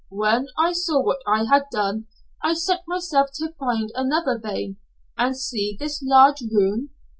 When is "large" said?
6.01-6.41